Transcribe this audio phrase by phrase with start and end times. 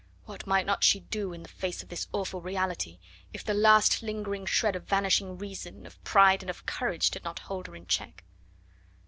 [0.25, 2.97] what might she not do in the face of this awful reality,
[3.33, 7.37] if the last lingering shred of vanishing reason, of pride, and of courage did not
[7.37, 8.23] hold her in check?